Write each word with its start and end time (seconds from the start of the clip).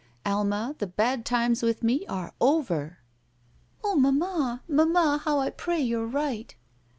Alma, 0.25 0.73
the 0.79 0.87
bad 0.87 1.25
times 1.25 1.61
with 1.61 1.83
me 1.83 2.07
are 2.07 2.33
over." 2.41 2.97
''Oh, 3.83 3.95
mammal 3.99 4.61
Mamma, 4.67 5.21
how 5.23 5.37
I 5.37 5.51
pray 5.51 5.79
you're 5.79 6.07
right." 6.07 6.55